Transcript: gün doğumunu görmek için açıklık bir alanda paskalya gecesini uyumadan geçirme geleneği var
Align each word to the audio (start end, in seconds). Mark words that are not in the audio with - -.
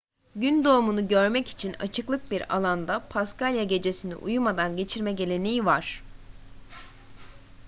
gün 0.35 0.63
doğumunu 0.63 1.07
görmek 1.07 1.49
için 1.49 1.73
açıklık 1.73 2.31
bir 2.31 2.55
alanda 2.57 2.99
paskalya 3.09 3.63
gecesini 3.63 4.15
uyumadan 4.15 4.77
geçirme 4.77 5.11
geleneği 5.13 5.65
var 5.65 6.03